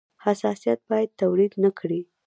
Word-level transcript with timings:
حساسیت 0.25 0.79
باید 0.89 1.15
تولید 1.21 1.53
نه 1.63 1.69
کړي. 1.79 2.01